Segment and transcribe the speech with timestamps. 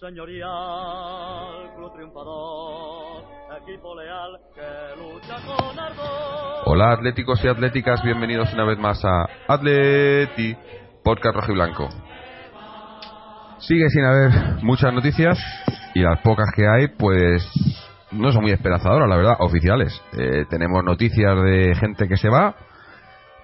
[0.00, 3.22] señorial, club triunfador,
[3.62, 6.62] equipo leal que lucha con ardor.
[6.64, 10.56] Hola atléticos y atléticas, bienvenidos una vez más a Atleti,
[11.04, 11.88] podcast rojo y blanco.
[13.58, 14.30] Sigue sin haber
[14.62, 15.38] muchas noticias
[15.94, 17.46] y las pocas que hay, pues
[18.10, 20.02] no son muy esperanzadoras, la verdad, oficiales.
[20.18, 22.56] Eh, tenemos noticias de gente que se va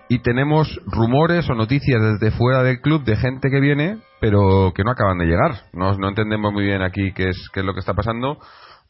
[0.09, 4.85] y tenemos rumores o noticias desde fuera del club de gente que viene, pero que
[4.85, 5.53] no acaban de llegar.
[5.73, 8.39] No, no entendemos muy bien aquí qué es, qué es lo que está pasando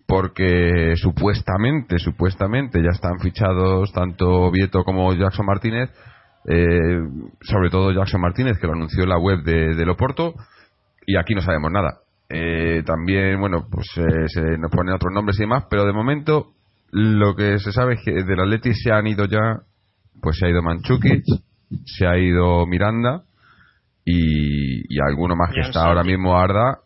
[0.07, 5.91] porque supuestamente, supuestamente ya están fichados tanto Vieto como Jackson Martínez,
[6.49, 7.01] eh,
[7.41, 10.35] sobre todo Jackson Martínez, que lo anunció en la web de, de Loporto,
[11.07, 11.99] y aquí no sabemos nada.
[12.29, 16.53] Eh, también, bueno, pues eh, se nos ponen otros nombres y demás, pero de momento
[16.93, 19.63] lo que se sabe es que del Atleti se han ido ya,
[20.21, 21.23] pues se ha ido Manchukic,
[21.85, 23.23] se ha ido Miranda
[24.05, 26.79] y, y alguno más que está ahora mismo Arda.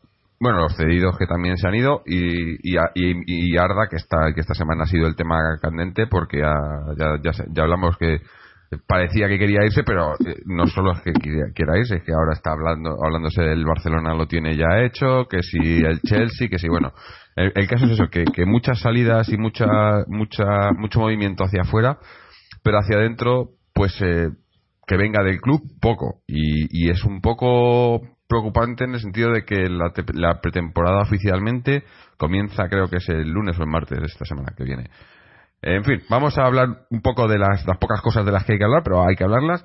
[0.43, 4.41] Bueno, los cedidos que también se han ido y, y, y- Arda, que, está, que
[4.41, 8.23] esta semana ha sido el tema candente porque ya, ya, se- ya hablamos que
[8.87, 12.13] parecía que quería irse, pero eh, no solo es que quiera, quiera irse, es que
[12.13, 16.59] ahora está hablando hablándose del Barcelona lo tiene ya hecho, que si el Chelsea, que
[16.59, 16.93] si bueno.
[17.37, 19.67] El, el caso es eso, que, que muchas salidas y mucha,
[20.07, 21.99] mucha, mucho movimiento hacia afuera,
[22.63, 24.29] pero hacia adentro, pues eh,
[24.87, 26.23] que venga del club, poco.
[26.27, 31.85] Y, y es un poco preocupante en el sentido de que la, la pretemporada oficialmente
[32.17, 34.89] comienza, creo que es el lunes o el martes de esta semana que viene.
[35.63, 38.53] En fin, vamos a hablar un poco de las, las pocas cosas de las que
[38.53, 39.65] hay que hablar, pero hay que hablarlas.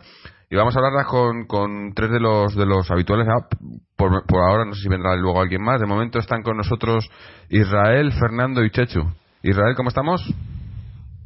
[0.50, 3.28] Y vamos a hablarlas con, con tres de los, de los habituales.
[3.30, 3.48] Ah,
[3.96, 5.80] por, por ahora, no sé si vendrá luego alguien más.
[5.80, 7.10] De momento están con nosotros
[7.50, 9.02] Israel, Fernando y Chechu.
[9.42, 10.22] Israel, ¿cómo estamos?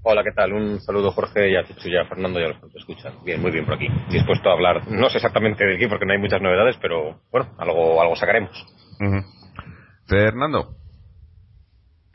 [0.02, 0.54] Hola, ¿qué tal?
[0.54, 3.14] Un saludo Jorge y a Chichu y a Fernando y a los que nos escuchan.
[3.26, 3.88] Bien, muy bien por aquí.
[4.10, 7.50] Dispuesto a hablar, no sé exactamente de qué porque no hay muchas novedades, pero bueno,
[7.58, 8.66] algo, algo sacaremos.
[9.02, 9.26] Ujú.
[10.08, 10.76] Fernando.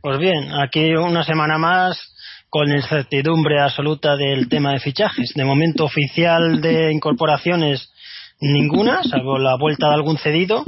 [0.00, 2.15] Pues bien, aquí una semana más
[2.49, 5.34] con incertidumbre absoluta del tema de fichajes.
[5.34, 7.93] De momento oficial de incorporaciones
[8.41, 10.65] ninguna, salvo la vuelta de algún cedido.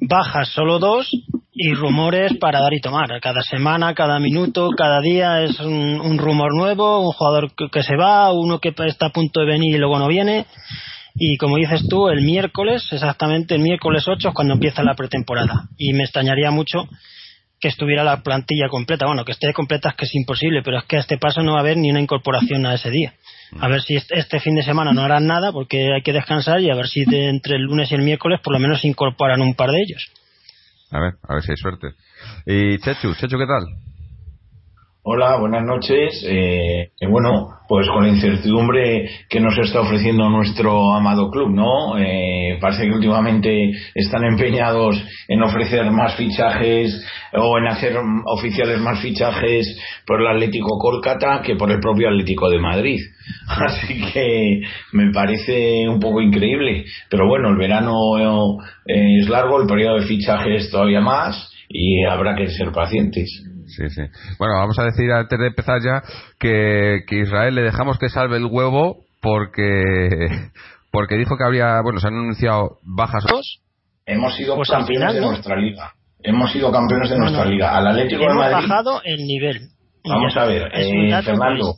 [0.00, 1.08] Bajas solo dos
[1.60, 3.20] y rumores para dar y tomar.
[3.20, 8.32] Cada semana, cada minuto, cada día es un, rumor nuevo, un jugador que, se va,
[8.32, 10.46] uno que está a punto de venir y luego no viene.
[11.16, 15.64] Y como dices tú, el miércoles, exactamente el miércoles 8 es cuando empieza la pretemporada.
[15.76, 16.88] Y me extrañaría mucho
[17.58, 19.06] que estuviera la plantilla completa.
[19.06, 21.54] Bueno, que esté completa es que es imposible, pero es que a este paso no
[21.54, 23.14] va a haber ni una incorporación a ese día.
[23.58, 26.70] A ver si este fin de semana no harán nada porque hay que descansar y
[26.70, 29.54] a ver si de entre el lunes y el miércoles por lo menos incorporan un
[29.54, 30.08] par de ellos.
[30.90, 31.94] A ver, a ver si hay suerte.
[32.46, 33.87] Y Chechu, Chechu, ¿qué tal?
[35.04, 36.24] Hola, buenas noches.
[36.28, 41.96] Eh, eh, bueno, pues con la incertidumbre que nos está ofreciendo nuestro amado club, ¿no?
[41.96, 49.00] Eh, parece que últimamente están empeñados en ofrecer más fichajes o en hacer oficiales más
[49.00, 52.98] fichajes por el Atlético Kolkata que por el propio Atlético de Madrid.
[53.48, 56.84] Así que me parece un poco increíble.
[57.08, 58.18] Pero bueno, el verano
[58.84, 63.47] eh, es largo, el periodo de fichajes todavía más y habrá que ser pacientes.
[63.68, 64.02] Sí, sí.
[64.38, 66.02] Bueno, vamos a decir antes de empezar ya
[66.38, 70.50] que, que Israel le dejamos que salve el huevo porque
[70.90, 73.24] porque dijo que habría, bueno, se han anunciado bajas.
[73.28, 73.60] Dos,
[74.06, 75.92] Hemos sido Pues campeones final, de nuestra liga.
[76.22, 77.50] Hemos sido campeones de No, nuestra no.
[77.50, 77.76] liga.
[77.76, 78.68] Al Atlético de hemos Madrid.
[78.68, 79.60] bajado el nivel.
[80.04, 81.74] Vamos a ver, eh, Fernando.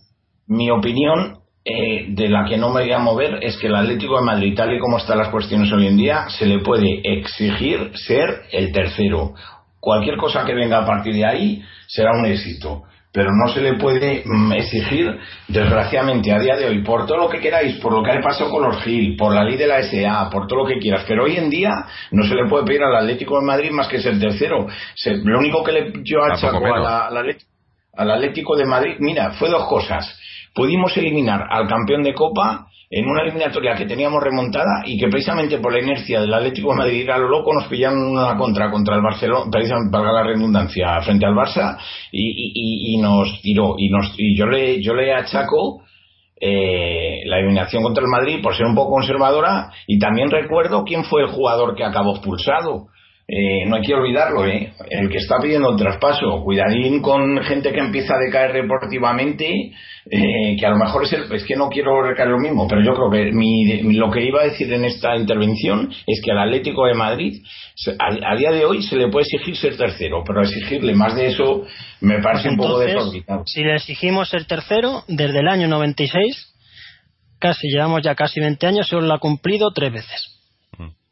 [0.47, 4.19] Mi opinión eh, de la que no me voy a mover es que el Atlético
[4.21, 7.91] de Madrid, tal y como están las cuestiones hoy en día, se le puede exigir
[7.95, 9.35] ser el tercero.
[9.81, 12.83] Cualquier cosa que venga a partir de ahí será un éxito.
[13.13, 15.19] Pero no se le puede mm, exigir,
[15.49, 18.51] desgraciadamente, a día de hoy, por todo lo que queráis, por lo que ha pasado
[18.51, 21.05] con los Gil, por la ley de la SA, por todo lo que quieras.
[21.09, 21.71] Pero hoy en día
[22.13, 24.69] no se le puede pedir al Atlético de Madrid más que ser tercero.
[24.95, 27.07] Se- lo único que le yo achaco la-
[27.97, 30.17] al Atlético de Madrid, mira, fue dos cosas.
[30.55, 35.59] Pudimos eliminar al campeón de Copa en una eliminatoria que teníamos remontada y que precisamente
[35.59, 38.97] por la inercia del Atlético de Madrid a lo loco nos pillaron una contra contra
[38.97, 41.79] el Barcelona, precisamente valga la redundancia, frente al Barça
[42.11, 43.77] y- y- y nos tiró.
[43.79, 45.83] Y, nos, y yo le yo le achaco
[46.41, 51.05] eh, la eliminación contra el Madrid por ser un poco conservadora y también recuerdo quién
[51.05, 52.87] fue el jugador que acabó expulsado.
[53.33, 54.73] Eh, no hay que olvidarlo, ¿eh?
[54.91, 59.71] El que está pidiendo el traspaso, cuidadín con gente que empieza a decaer deportivamente,
[60.11, 62.83] eh, que a lo mejor es el, es que no quiero recaer lo mismo, pero
[62.83, 66.41] yo creo que mi, lo que iba a decir en esta intervención es que al
[66.41, 67.41] Atlético de Madrid,
[68.01, 71.29] a, a día de hoy se le puede exigir ser tercero, pero exigirle más de
[71.29, 71.65] eso
[72.01, 73.45] me parece un poco desorbitado.
[73.47, 76.53] si le exigimos ser tercero, desde el año 96,
[77.39, 80.40] casi llevamos ya casi 20 años, solo lo ha cumplido tres veces.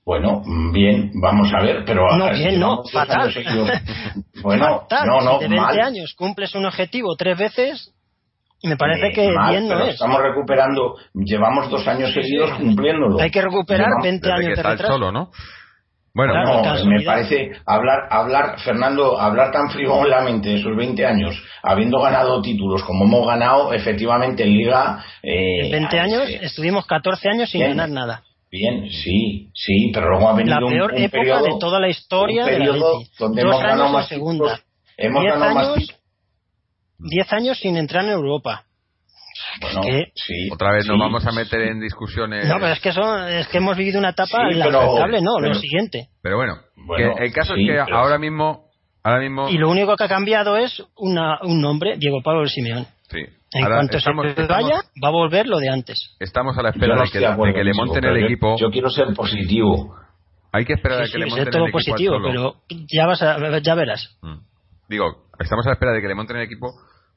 [0.08, 3.30] Bueno, bien, vamos a ver, pero No, bien, si no, fatal.
[4.42, 5.80] Bueno, Fatal, no, no, si de 20 mal.
[5.80, 7.92] años cumples un objetivo tres veces,
[8.62, 9.94] me parece Eh, que mal, bien no es.
[9.94, 13.20] Estamos recuperando, llevamos dos años seguidos cumpliéndolo.
[13.20, 14.92] Hay que recuperar Llevamos- 20 Desde años de retraso.
[14.94, 15.30] solo, ¿no?
[16.14, 21.36] Bueno, Claro, No, me parece hablar, hablar, Fernando, hablar tan frivolamente de esos 20 años,
[21.62, 25.04] habiendo ganado títulos como hemos ganado, efectivamente en Liga.
[25.22, 28.22] eh, En 20 años eh, estuvimos 14 años sin ganar nada.
[28.50, 31.78] Bien, sí, sí, pero luego ha venido La un, peor un época periodo, de toda
[31.80, 32.66] la historia un de la
[33.18, 34.60] donde Dos hemos ganado años en más segunda.
[34.96, 36.00] hemos Diez ganado más años- títulos.
[37.00, 38.64] 10 años sin entrar en Europa.
[39.60, 41.00] Bueno, que- sí, otra vez nos sí.
[41.00, 42.48] vamos a meter en discusiones.
[42.48, 45.36] No, pero es que, son, es que hemos vivido una etapa Sí, inaceptable, pero- no,
[45.40, 46.08] pero- lo siguiente.
[46.22, 48.64] Pero bueno, Bueno, que el caso sí, es que pero- ahora mismo,
[49.04, 52.50] ahora mismo, Y lo único que ha cambiado es una, un nombre, Diego Pablo del
[52.50, 52.86] Simeón.
[53.08, 53.18] Sí.
[53.52, 56.16] En Ahora cuanto estamos, se estamos- vaya, va a volver lo de antes.
[56.20, 58.56] estamos a la Yo espera no de que, de que le monten el equipo.
[58.58, 59.96] Yo quiero ser positivo.
[60.52, 62.54] Hay que esperar a Sí, que sí, le monten todo el equipo al positivo, pero
[62.92, 64.18] ya, vas a, ya verás.
[64.22, 64.36] Mm.
[64.88, 66.72] Digo, estamos a la espera de que le monten el equipo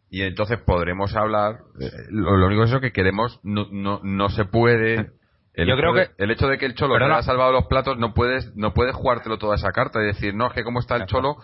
[0.09, 1.55] y entonces podremos hablar.
[1.79, 5.11] eh, lo, lo único es eso que queremos, no, no, no se puede.
[5.53, 7.15] El Yo hecho creo de- que- el hecho de que el Cholo te Perdona.
[7.17, 10.47] haya salvado los platos no puedes no puedes jugártelo toda esa carta y decir no
[10.47, 11.35] es que como está el Cholo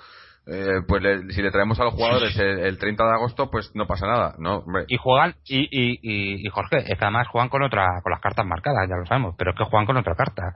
[0.50, 3.72] eh, pues le- si le traemos a los jugadores el, el 30 de agosto pues
[3.76, 4.86] no pasa nada no hombre.
[4.88, 8.22] y juegan y, y, y, y, Jorge es que además juegan con otra con las
[8.22, 10.56] cartas marcadas ya lo sabemos pero es que juegan con otra carta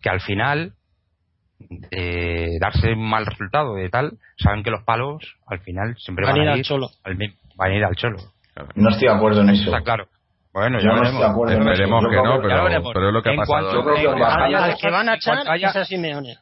[0.00, 0.72] que al final
[1.90, 6.34] eh, darse un mal resultado y tal saben que los palos al final siempre Van
[6.34, 6.88] van, a ir al Cholo.
[7.04, 7.16] al
[7.56, 8.16] van a ir al cholo
[8.74, 9.64] No estoy de acuerdo en eso.
[9.70, 10.06] está claro
[10.52, 11.12] bueno Yo ya no veremos.
[11.14, 11.70] estoy de acuerdo en eso.
[11.72, 12.22] Esperemos que no
[12.92, 13.94] pero, es lo que ha pasado cuanto-
[14.80, 16.36] que van a echar haya- es a Simeone.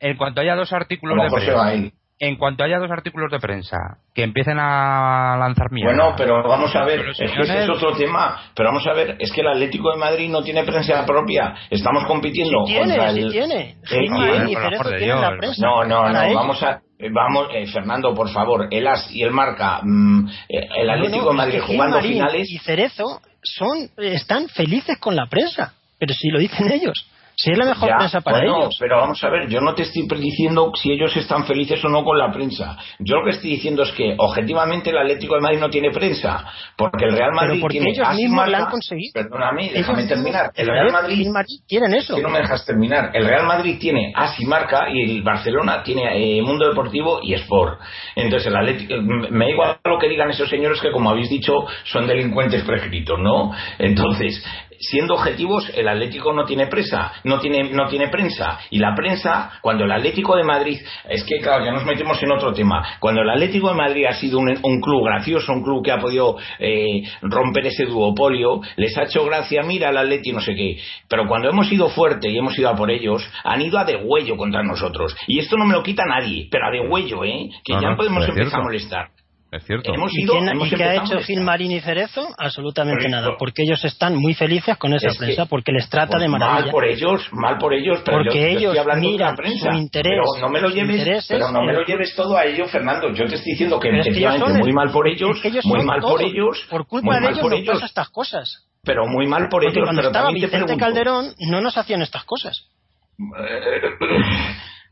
[0.00, 1.96] en cuanto haya dos artículos lo de prensa.
[2.18, 3.76] En cuanto haya dos artículos de prensa
[4.14, 7.92] que empiecen a lanzar mierda Bueno, pero vamos a ver, es que ese es otro
[7.94, 8.40] tema.
[8.54, 11.54] Pero vamos a ver, es que el Atlético de Madrid no tiene prensa propia.
[11.68, 13.30] Estamos compitiendo Sí tiene, contra sí el.
[13.32, 13.76] tiene.
[13.90, 15.38] Bueno, y por de tienen la Dios.
[15.38, 15.66] prensa.
[15.66, 16.34] No, no, no, ellos.
[16.34, 16.80] vamos a.
[16.98, 20.92] eh, Vamos, eh, Fernando, por favor, el As y el Marca, mm, eh, el No,
[20.94, 22.50] Atlético no, de Madrid es que jugando Gilmarín finales.
[22.50, 25.74] Y Cerezo son, están felices con la prensa.
[25.98, 27.10] Pero si lo dicen ellos.
[27.38, 28.76] Si es la mejor Ya, prensa para bueno, ellos.
[28.80, 32.02] Pero vamos a ver, yo no te estoy diciendo si ellos están felices o no
[32.02, 32.78] con la prensa.
[32.98, 36.46] Yo lo que estoy diciendo es que objetivamente el Atlético de Madrid no tiene prensa,
[36.76, 39.12] porque el Real Madrid Pero porque tiene ellos mismos la han conseguido.
[39.12, 40.50] Perdóname, déjame terminar.
[40.54, 41.28] El Real Madrid
[41.68, 42.16] quieren eso.
[42.16, 43.10] que no me dejas terminar.
[43.12, 47.34] El Real Madrid tiene As y Marca y el Barcelona tiene eh, Mundo Deportivo y
[47.34, 47.80] Sport.
[48.14, 51.52] Entonces, el Atlético, me da igual lo que digan esos señores que, como habéis dicho,
[51.84, 53.52] son delincuentes prescritos, ¿no?
[53.78, 54.42] Entonces,
[54.78, 58.58] siendo objetivos, el Atlético no tiene presa, no tiene, no tiene prensa.
[58.70, 60.78] Y la prensa, cuando el Atlético de Madrid,
[61.08, 62.84] es que claro, ya nos metemos en otro tema.
[63.00, 65.98] Cuando el Atlético de Madrid ha sido un, un club gracioso, un club que ha
[65.98, 70.78] podido eh, romper ese duopolio, les ha hecho gracia, mira el Atleti, no sé qué.
[71.08, 74.36] Pero cuando hemos ido fuerte y hemos ido a por ellos, han ido a degüello
[74.36, 75.16] contra nosotros.
[75.26, 77.48] Y esto no me lo quita nadie, pero a degüello, ¿eh?
[77.64, 78.56] Que No, ya no, podemos empezar cierto.
[78.56, 79.08] a molestar.
[79.56, 81.18] Es cierto Hemos ¿Y, ido, quién- hemos y qué ha hecho.
[81.20, 82.28] Gilmarín y Cerezo?
[82.38, 83.36] Absolutamente nada.
[83.38, 86.28] Porque ellos están muy felices con esa Es que- prensa, porque les trata Pues de
[86.28, 86.70] Mal maravilla.
[86.72, 89.70] por ellos, mal por ellos, pero Porque yo, yo ellos estoy miran la prensa.
[89.72, 92.14] su interés, pero no me lo lleves, interés es pero no me el- lo lleves
[92.14, 93.08] todo a ello, Fernando.
[93.12, 95.48] Yo te estoy diciendo que es que ellos el- muy mal por ellos, es que
[95.48, 96.10] ellos muy mal todo.
[96.12, 98.66] por ellos, Por culpa muy de mal ellos nos ellos, pasa estas cosas.
[98.84, 99.84] pero muy mal por Porque ellos.
[99.84, 102.68] cuando pero estaba Vicente Calderón no nos hacían estas cosas.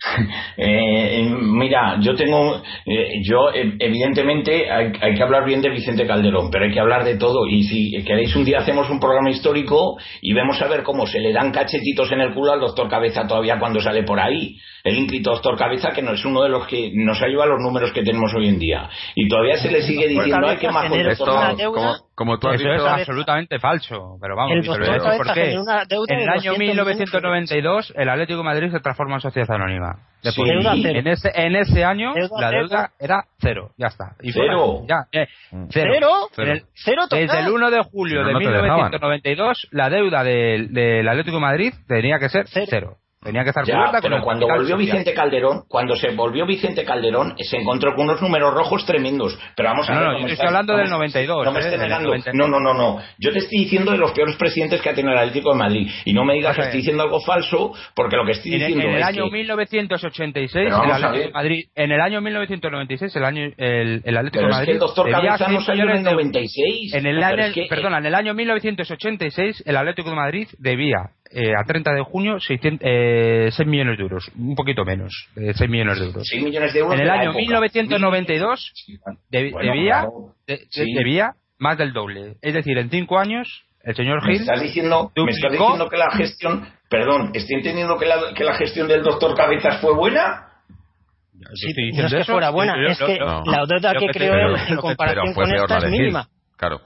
[0.56, 6.06] Eh, mira, yo tengo, eh, yo eh, evidentemente hay, hay que hablar bien de Vicente
[6.06, 7.48] Calderón, pero hay que hablar de todo.
[7.48, 11.18] Y si queréis un día hacemos un programa histórico y vemos a ver cómo se
[11.18, 14.56] le dan cachetitos en el culo al doctor Cabeza todavía cuando sale por ahí.
[14.84, 17.60] El ínclito doctor Cabeza que no es uno de los que nos ayuda a los
[17.60, 18.88] números que tenemos hoy en día.
[19.14, 20.68] Y todavía se le sigue doctor diciendo, ay, Cabeza qué
[22.14, 22.14] majo el generó esto doctor una Cabeza".
[22.14, 22.16] deuda.
[22.16, 23.00] como, tú has Eso es dicho Cabeza.
[23.00, 24.72] absolutamente falso, pero vamos, El lo
[25.16, 25.50] por qué.
[25.50, 27.18] En el año 200 millones de euros.
[27.18, 29.94] 1992, el Atlético de Madrid se transforma en sociedad anónima.
[29.94, 30.28] Sí.
[30.28, 30.50] Después,
[30.82, 30.98] cero.
[31.00, 32.60] en, ese, en ese año, Deuda la cero.
[32.68, 34.12] deuda era cero, ya está.
[34.22, 34.78] Y Cero.
[34.86, 35.26] fuera, ya, eh,
[35.70, 35.92] cero.
[35.92, 37.26] Cero, En el- cero total.
[37.26, 38.90] Desde el 1 de julio Si no, de no te dejaban.
[38.90, 42.96] 1992, la deuda del, del Atlético de Madrid tenía que ser Cero.
[43.24, 44.78] Tenía que estar Ya, pero cuando volvió social.
[44.78, 49.36] Vicente Calderón, cuando se volvió Vicente Calderón, se encontró con unos números rojos tremendos.
[49.56, 50.08] Pero vamos a No, ver.
[50.08, 51.60] no, cómo yo estoy hablando del cómo- 92, No me ¿eh?
[51.62, 52.08] estés del negando.
[52.10, 52.34] 92.
[52.34, 53.00] No, no, no, no.
[53.18, 55.90] Yo te estoy diciendo de los peores presidentes que ha tenido el Atlético de Madrid.
[56.04, 58.84] Y no me digas que estoy diciendo algo falso, porque lo que estoy En diciendo
[58.84, 63.16] en el es año que- 1986, Pero el Atlético de Madrid, en el año 1996,
[63.16, 65.50] el año el, el Atlético Pero de es Madrid que el doctor debía Cabeza no
[65.60, 66.94] 100 salió en el millones de- 96.
[66.94, 70.48] En el Pero año, es que- perdona, en el año 1986 el Atlético de Madrid
[70.58, 70.98] debía
[71.34, 75.52] eh, a 30 de junio 600, eh, 6 millones de euros, un poquito menos, de
[75.52, 76.22] 6 millones de euros.
[76.28, 77.38] 6 millones de euros En el año época.
[77.38, 78.72] 1992
[79.30, 80.12] de- Bueno, debía, claro.
[80.46, 80.92] de- Sí.
[80.94, 82.36] debía más del doble.
[82.42, 85.88] Es decir, en 5 años el señor Me Gil estás diciendo, me estás duplicó- diciendo
[85.90, 89.94] que la gestión, perdón, estoy entendiendo que la, que la gestión del doctor Cabezas fue
[89.94, 90.48] buena.
[91.54, 93.42] Sí, estoy no es diciendo que eso, fuera buena, yo- yo- es que no.
[93.44, 96.28] la deuda Lo que que lo en comparación fue con peor esta la es mínima.
[96.56, 96.80] Claro.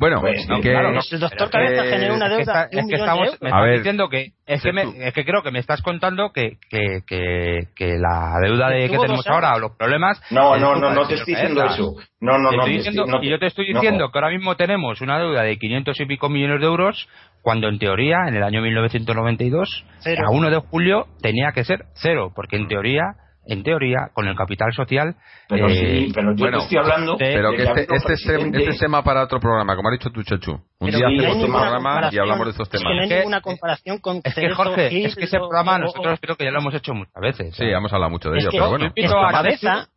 [0.00, 1.00] Bueno, Pues, no, que- claro, no.
[1.12, 3.20] El doctor Cabeza que- generó una es que, deuda está- de un es que estamos,
[3.20, 3.44] de me euros.
[3.50, 6.56] Estás ver, diciendo que es que, me- es que creo que me estás contando que,
[6.70, 10.90] que, que, que la deuda de, que tenemos ahora o los problemas No, no, no,
[10.94, 11.92] no te estoy diciendo eso.
[12.18, 12.66] No, no, Te no.
[13.22, 13.80] y yo te estoy no.
[13.80, 17.06] diciendo que ahora mismo tenemos una deuda de 500 y pico millones de euros
[17.42, 20.22] cuando en teoría en el año 1992 Cero.
[20.26, 23.02] a 1 de julio tenía que ser cero porque en teoría
[23.52, 25.14] en teoría con el capital social
[25.48, 25.74] Pero eh,
[26.06, 27.16] sí, pero yo bueno, te estoy hablando.
[27.16, 30.22] de- Pero que este, este, este es tema para otro programa, como ha dicho tu
[30.22, 30.52] Chechu.
[30.78, 32.94] Un día hacemos un ninguna programa y hablamos de estos es que temas.
[32.94, 35.74] no hay Es que- ninguna comparación con es que Jorge Gil es que ese programa
[35.74, 38.38] o- nosotros creo que ya lo hemos hecho muchas veces Sí, hemos hablado mucho de
[38.38, 39.26] Es ello, que pero bueno.
[39.26, 39.88] a Cabeza,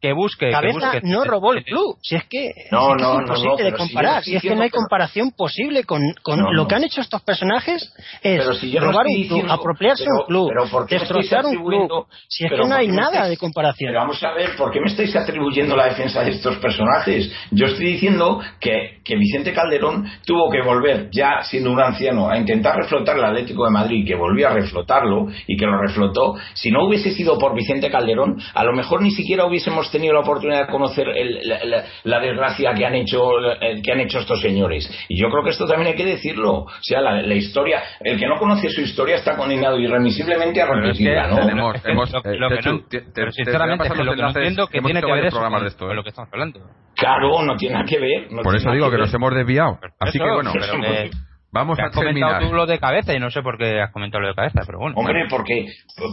[0.00, 1.96] que busque que Cabeza busque- no robó el club.
[2.02, 4.22] Si es que, No, es, que no, es no, imposible no, de si comparar.
[4.24, 6.68] Si es que no hay que- comparación posible con, con No, lo no.
[6.68, 7.82] que han hecho estos personajes
[8.22, 10.86] es Pero si yo no robar un club, diciendo- apropiarse pero- un club, pero ¿por
[10.86, 11.60] qué me estáis destrozar un club.
[11.74, 13.88] atribuyendo- Si es pero que no ¿por hay nada estáis- de comparación.
[13.90, 17.32] Pero vamos a ver, ¿por qué me estáis atribuyendo la defensa de estos personajes?
[17.50, 22.38] Yo estoy diciendo que, que Vicente Calderón tuvo que volver, ya siendo un anciano, a
[22.38, 26.36] intentar reflotar el Atlético de Madrid, que volvió a reflotarlo y que lo reflotó.
[26.54, 30.20] Si no hubiese sido por Vicente Calderón, a lo mejor ni siquiera hubiésemos tenido la
[30.20, 33.30] oportunidad de conocer el- la, la- la desgracia que han hecho
[33.60, 34.90] eh, que han hecho estos señores.
[35.08, 36.52] Y yo creo que esto también hay que decirlo.
[36.64, 40.66] O sea, la, la historia, el que no conoce su historia está condenado irremisiblemente a
[40.66, 41.36] que repetirla, ¿no?
[41.40, 43.86] tenemos- que hemos- lo- eh, lo que Chechu, no- te- te- pero te sinceramente a
[43.86, 45.84] es que lo que no entiendo que tiene que ver eso programas con, de esto,
[45.84, 45.94] con ¿eh?
[45.96, 46.60] lo que estamos hablando.
[46.96, 48.30] Claro, no tiene nada que ver.
[48.30, 49.00] no Por eso digo que ver.
[49.00, 49.78] nos hemos desviado.
[49.98, 51.10] Así que Eso, bueno, pero que-
[51.52, 54.22] vamos a has comentado tú lo de cabeza y no sé por qué has comentado
[54.22, 54.96] lo de cabeza, pero bueno.
[54.96, 55.66] Hombre, porque,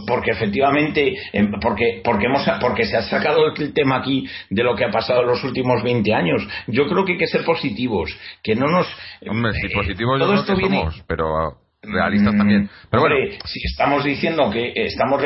[0.06, 4.74] porque efectivamente, em, porque, porque, hemos, porque se ha sacado el tema aquí de lo
[4.74, 6.46] que ha pasado en los últimos 20 años.
[6.66, 8.10] Yo creo que hay que ser positivos,
[8.42, 8.86] que no nos...
[9.28, 12.70] Hombre, si eh, positivos yo creo esto que viene- somos, pero ah, realistas Mm, también.
[12.90, 15.22] Pero hombre, bueno, si estamos diciendo que estamos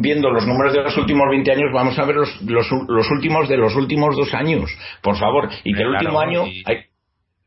[0.00, 3.48] viendo los números de los últimos 20 años, vamos a ver los, los, los últimos
[3.48, 4.70] de los últimos dos años,
[5.02, 5.48] por favor.
[5.64, 6.46] Y que el Claro, último año...
[6.46, 6.84] y- hay-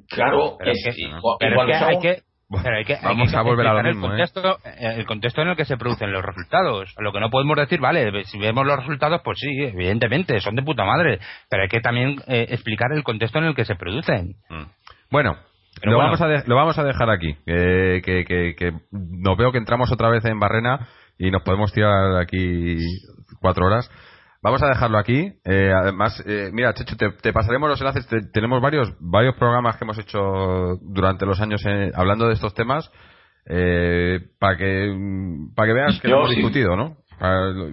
[0.10, 2.22] claro, Pero es- es que- que hay que,
[2.64, 4.10] pero hay que- hay Vamos que a volver a lo mismo, ¿eh?
[4.10, 6.94] el contexto, eh, el contexto en el que se producen los resultados.
[6.98, 10.64] Lo que no podemos decir, vale, si vemos los resultados, pues sí, evidentemente, son de
[10.64, 14.36] puta madre, pero hay que también eh, explicar el contexto en el que se producen.
[14.50, 14.64] mm.
[15.12, 15.38] bueno,
[15.82, 16.12] Pero lo, bueno.
[16.12, 17.36] Vamos a de- lo vamos a dejar aquí.
[17.46, 20.88] eh, que, que, que no veo que entramos otra vez en Barrena
[21.18, 22.78] y nos podemos tirar aquí
[23.42, 23.90] cuatro horas.
[24.42, 25.34] Vamos a dejarlo aquí.
[25.44, 28.08] Eh, además, eh, mira, Chechu, te, te pasaremos los enlaces.
[28.08, 32.54] Te- tenemos varios varios programas que hemos hecho durante los años eh, hablando de estos
[32.54, 32.90] temas
[33.50, 36.36] eh, para que mm, para que veas que Yo lo hemos sí.
[36.38, 36.96] discutido, ¿no?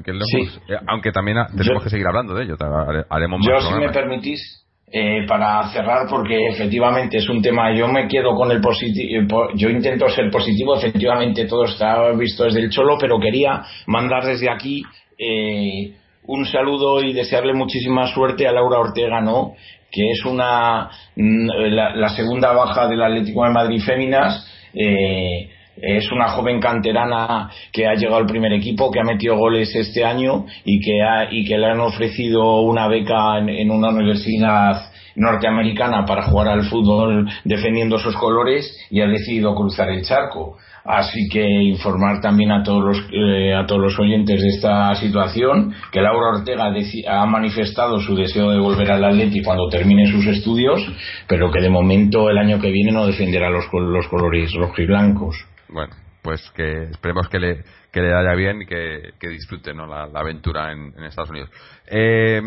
[0.04, 0.38] Que lo Sí.
[0.38, 2.56] hemos- eh, aunque también ah, tenemos Yo- que seguir hablando de ello.
[2.58, 7.72] Hare- Haremos Yo, más si me permitís, eh, para cerrar, porque efectivamente es un tema,
[7.76, 12.60] yo me quedo con el positivo, yo intento ser positivo, efectivamente todo está visto desde
[12.60, 14.82] el cholo, pero quería mandar desde aquí
[15.18, 15.94] eh,
[16.26, 19.54] un saludo y desearle muchísima suerte a Laura Ortega, ¿no?
[19.90, 25.48] Que es una, mm, la, la segunda baja del Atlético de Madrid Féminas, eh,
[25.80, 30.04] es una joven canterana que ha llegado al primer equipo, que ha metido goles este
[30.04, 34.90] año y que, ha- y que le han ofrecido una beca en, en una universidad
[35.16, 40.56] norteamericana para jugar al fútbol defendiendo sus colores y ha decidido cruzar el charco.
[40.86, 45.74] Así que informar también a todos los, eh, a todos los oyentes de esta situación
[45.90, 46.72] que Laura Ortega
[47.08, 50.80] ha manifestado su deseo de volver al Atleti cuando termine sus estudios,
[51.26, 54.86] pero que de momento el año que viene no defenderá los, los colores rojo y
[54.86, 55.36] blancos.
[55.68, 59.86] Bueno, pues que esperemos que le, que le vaya bien y que, que disfrute ¿no?
[59.86, 61.50] la, la aventura en, en Estados Unidos.
[61.86, 62.40] Eh,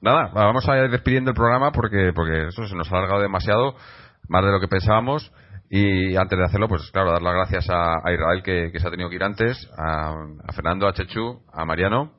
[0.00, 3.74] nada, vamos a ir despidiendo el programa porque, porque eso se nos ha alargado demasiado,
[4.28, 5.32] más de lo que pensábamos.
[5.72, 8.90] Y antes de hacerlo, pues claro, dar las gracias a, a Israel que, se ha
[8.90, 10.14] tenido que ir antes, a,
[10.52, 12.10] Fernando, a Chechu, a Mariano,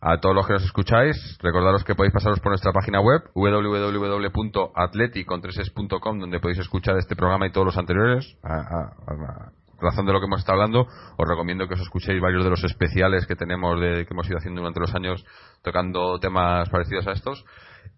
[0.00, 1.38] a todos los que nos escucháis.
[1.40, 7.52] Recordaros que podéis pasaros por nuestra página web www.atleticontreses.com donde podéis escuchar este programa y
[7.52, 11.66] todos los anteriores a- a- a- razón de lo que hemos estado hablando, os recomiendo
[11.66, 14.78] que os escuchéis varios de los especiales que tenemos de, que hemos ido haciendo durante
[14.80, 15.24] los años
[15.62, 17.44] tocando temas parecidos a estos.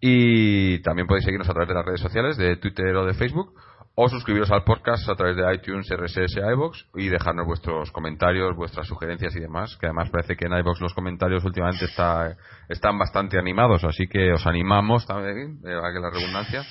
[0.00, 3.52] Y también podéis seguirnos a través de las redes sociales, de Twitter o de Facebook,
[3.94, 8.87] o suscribiros al podcast a través de iTunes, RSS, iBox y dejarnos vuestros comentarios, vuestras
[8.87, 12.37] sugerencias y demás, que además parece que en iBox los comentarios últimamente está,
[12.68, 16.64] están bastante animados, así que os animamos también, eh, a que la redundancia,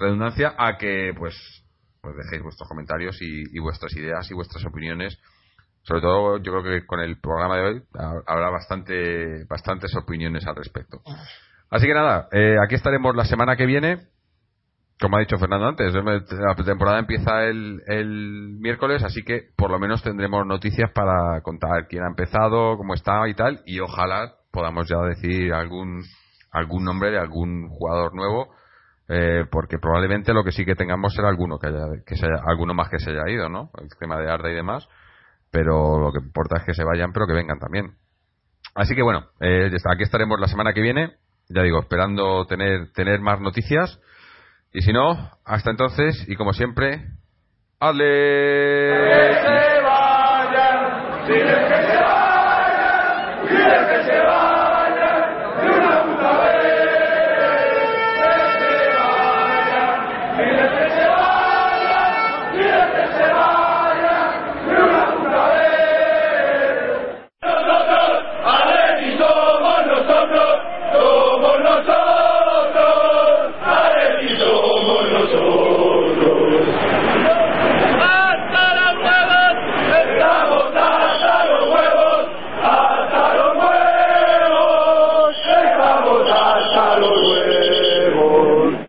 [0.00, 1.34] redundancia, a que pues,
[2.00, 5.16] pues dejéis vuestros comentarios y, y vuestras ideas y vuestras opiniones.
[5.82, 10.46] Sobre todo, yo creo que con el programa de hoy ha- habrá bastante, bastantes opiniones
[10.46, 11.02] al respecto.
[11.70, 13.98] Así que nada, eh, aquí estaremos la semana que viene.
[15.00, 20.02] Como ha dicho Fernando antes, la temporada empieza el, miércoles, así que por lo menos
[20.02, 24.98] tendremos noticias para contar quién ha empezado, cómo está y tal, y ojalá podamos ya
[25.00, 26.02] decir algún
[26.52, 28.54] algún nombre de algún jugador nuevo,
[29.08, 32.42] eh, porque probablemente lo que sí que tengamos será alguno que haya, que se haya-
[32.46, 33.70] alguno más que se haya ido, ¿no?
[33.82, 34.86] El tema de Arda y demás,
[35.50, 37.96] pero lo que importa es que se vayan, pero que vengan también.
[38.76, 41.16] Así que bueno, eh, aquí estaremos la semana que viene,
[41.48, 44.00] ya digo, esperando tener tener más noticias.
[44.76, 47.04] Y si no, hasta entonces, y como siempre,
[47.78, 48.90] ¡Ale!